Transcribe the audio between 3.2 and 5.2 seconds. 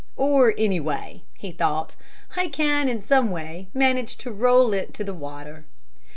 way manage to roll it to the